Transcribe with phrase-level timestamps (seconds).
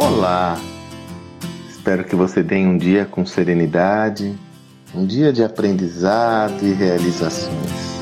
[0.00, 0.56] Olá!
[1.68, 4.32] Espero que você tenha um dia com serenidade,
[4.94, 7.98] um dia de aprendizado e realizações.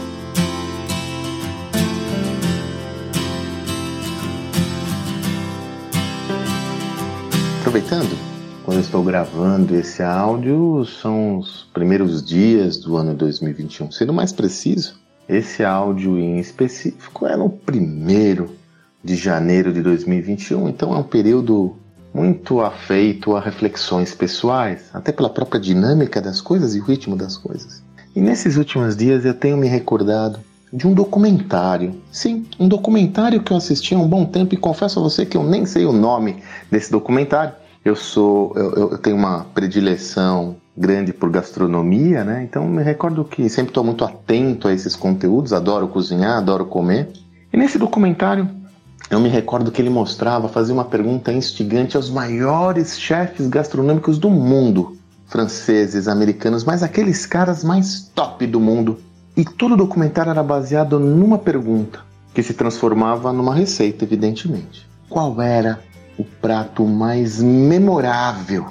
[7.60, 8.14] Aproveitando,
[8.62, 13.90] quando eu estou gravando esse áudio, são os primeiros dias do ano 2021.
[13.90, 18.50] Sendo mais preciso, esse áudio em específico é no primeiro
[19.02, 21.85] de janeiro de 2021, então é um período
[22.16, 27.36] muito afeito a reflexões pessoais, até pela própria dinâmica das coisas e o ritmo das
[27.36, 27.82] coisas.
[28.14, 30.40] E nesses últimos dias eu tenho me recordado
[30.72, 31.94] de um documentário.
[32.10, 35.36] Sim, um documentário que eu assisti há um bom tempo e confesso a você que
[35.36, 37.52] eu nem sei o nome desse documentário.
[37.84, 42.42] Eu sou, eu, eu tenho uma predileção grande por gastronomia, né?
[42.42, 47.10] Então me recordo que sempre estou muito atento a esses conteúdos, adoro cozinhar, adoro comer.
[47.52, 48.48] E nesse documentário
[49.08, 54.28] eu me recordo que ele mostrava, fazia uma pergunta instigante aos maiores chefes gastronômicos do
[54.28, 54.96] mundo,
[55.28, 58.98] franceses, americanos, mas aqueles caras mais top do mundo.
[59.36, 62.00] E todo o documentário era baseado numa pergunta,
[62.34, 64.88] que se transformava numa receita, evidentemente.
[65.08, 65.80] Qual era
[66.18, 68.66] o prato mais memorável,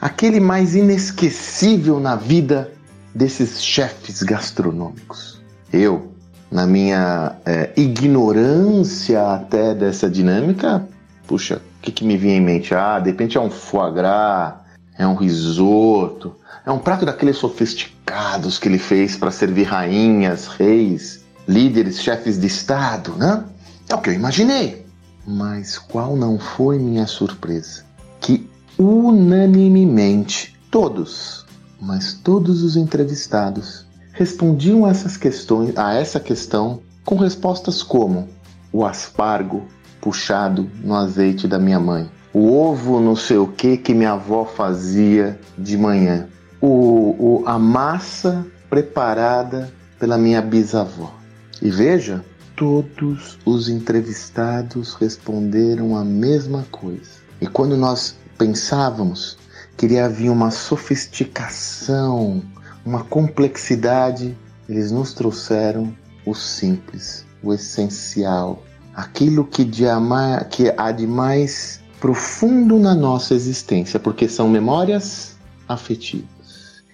[0.00, 2.70] aquele mais inesquecível na vida
[3.12, 5.42] desses chefes gastronômicos?
[5.72, 6.13] Eu,
[6.50, 10.86] na minha é, ignorância até dessa dinâmica,
[11.26, 12.74] puxa, o que, que me vinha em mente?
[12.74, 14.54] Ah, de repente é um foie gras,
[14.96, 21.24] é um risoto, é um prato daqueles sofisticados que ele fez para servir rainhas, reis,
[21.46, 23.44] líderes, chefes de Estado, né?
[23.88, 24.86] É o que eu imaginei.
[25.26, 27.84] Mas qual não foi minha surpresa?
[28.20, 28.48] Que
[28.78, 31.44] unanimemente, todos,
[31.80, 38.28] mas todos os entrevistados respondiam essas questões, a essa questão com respostas como
[38.72, 39.66] o aspargo
[40.00, 44.44] puxado no azeite da minha mãe, o ovo não sei o que que minha avó
[44.44, 46.28] fazia de manhã,
[46.60, 51.12] o, o, a massa preparada pela minha bisavó.
[51.60, 52.24] E veja,
[52.56, 57.22] todos os entrevistados responderam a mesma coisa.
[57.40, 59.36] E quando nós pensávamos
[59.76, 62.42] que vir uma sofisticação
[62.84, 64.36] uma complexidade,
[64.68, 65.94] eles nos trouxeram
[66.26, 68.62] o simples, o essencial,
[68.94, 75.36] aquilo que, de ama, que há de mais profundo na nossa existência, porque são memórias
[75.68, 76.34] afetivas.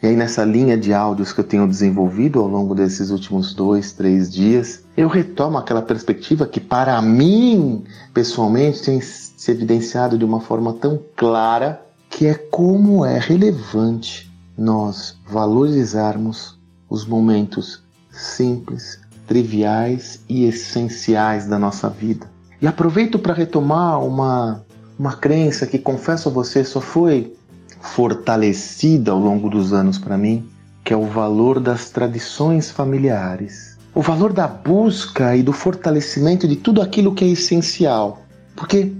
[0.03, 3.93] E aí, nessa linha de áudios que eu tenho desenvolvido ao longo desses últimos dois,
[3.93, 7.85] três dias, eu retomo aquela perspectiva que, para mim,
[8.15, 14.30] pessoalmente, tem se evidenciado de uma forma tão clara, que é como é relevante
[14.61, 16.61] nós valorizarmos
[16.91, 22.27] os momentos simples, triviais e essenciais da nossa vida.
[22.61, 24.63] E aproveito para retomar uma,
[24.99, 27.35] uma crença que, confesso a você, só foi
[27.81, 30.47] fortalecida ao longo dos anos para mim,
[30.85, 33.79] que é o valor das tradições familiares.
[33.95, 38.21] O valor da busca e do fortalecimento de tudo aquilo que é essencial.
[38.55, 38.93] Porque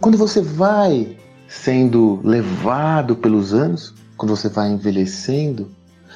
[0.00, 1.16] quando você vai
[1.48, 5.68] sendo levado pelos anos, quando você vai envelhecendo,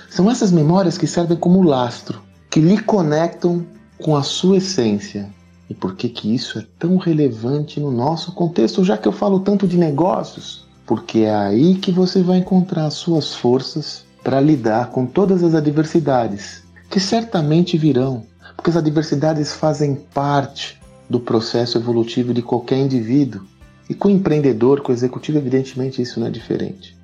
[0.09, 3.67] são essas memórias que servem como lastro, que lhe conectam
[3.99, 5.28] com a sua essência.
[5.69, 9.41] E por que que isso é tão relevante no nosso contexto, já que eu falo
[9.41, 10.69] tanto de negócios?
[10.87, 15.56] Porque é aí que você vai encontrar as suas forças para lidar com todas as
[15.56, 18.23] adversidades, que certamente virão,
[18.55, 20.81] porque as adversidades fazem parte
[21.11, 23.43] do processo evolutivo de qualquer indivíduo.
[23.91, 26.96] E com o empreendedor, com o executivo, evidentemente isso não é diferente.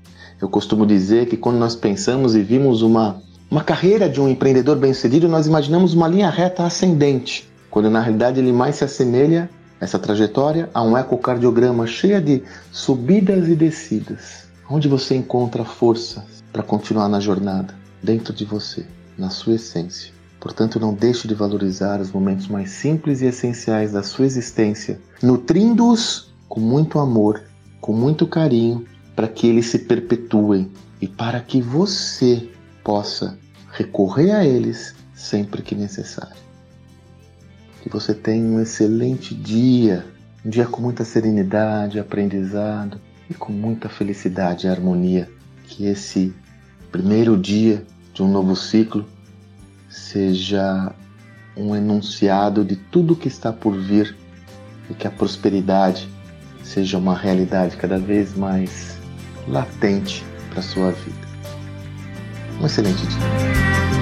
[0.42, 4.76] Eu costumo dizer que quando nós pensamos e vimos uma, uma carreira de um empreendedor
[4.76, 9.48] bem-sucedido, nós imaginamos uma linha reta ascendente, quando na realidade ele mais se assemelha,
[9.80, 12.42] essa trajetória, a um ecocardiograma cheia de
[12.72, 18.84] subidas e descidas, onde você encontra força para continuar na jornada, dentro de você,
[19.16, 20.12] na sua essência.
[20.40, 26.34] Portanto, não deixe de valorizar os momentos mais simples e essenciais da sua existência, nutrindo-os
[26.48, 27.40] com muito amor,
[27.80, 28.84] com muito carinho
[29.14, 30.70] para que eles se perpetuem
[31.00, 32.48] e para que você
[32.82, 33.38] possa
[33.72, 36.40] recorrer a eles sempre que necessário.
[37.82, 40.06] Que você tenha um excelente dia,
[40.44, 45.28] um dia com muita serenidade, aprendizado e com muita felicidade e harmonia.
[45.64, 46.34] Que esse
[46.90, 49.06] primeiro dia de um novo ciclo
[49.88, 50.94] seja
[51.56, 54.16] um enunciado de tudo que está por vir
[54.88, 56.08] e que a prosperidade
[56.62, 59.01] seja uma realidade cada vez mais
[59.48, 61.28] latente para sua vida.
[62.60, 64.01] Um excelente dia.